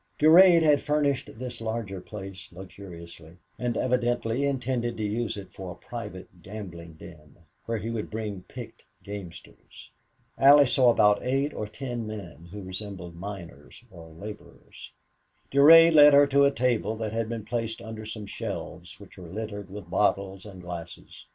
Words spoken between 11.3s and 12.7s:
or ten men who